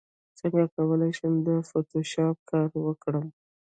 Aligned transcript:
څنګه 0.39 0.63
کولی 0.75 1.11
شم 1.17 1.33
په 1.45 1.53
فوټوشاپ 1.69 2.37
کار 2.49 2.67
وکړم 2.85 3.27